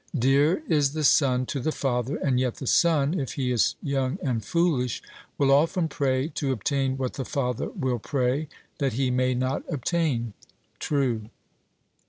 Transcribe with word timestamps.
Dear 0.17 0.63
is 0.67 0.93
the 0.93 1.03
son 1.03 1.45
to 1.45 1.59
the 1.59 1.71
father, 1.71 2.15
and 2.17 2.39
yet 2.39 2.55
the 2.55 2.65
son, 2.65 3.19
if 3.19 3.33
he 3.33 3.51
is 3.51 3.75
young 3.83 4.17
and 4.23 4.43
foolish, 4.43 4.99
will 5.37 5.51
often 5.51 5.87
pray 5.87 6.29
to 6.29 6.51
obtain 6.51 6.97
what 6.97 7.13
the 7.13 7.23
father 7.23 7.69
will 7.69 7.99
pray 7.99 8.47
that 8.79 8.93
he 8.93 9.11
may 9.11 9.35
not 9.35 9.61
obtain. 9.71 10.33
'True.' 10.79 11.29